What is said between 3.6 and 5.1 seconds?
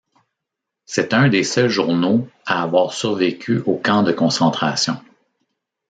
aux camps de concentration.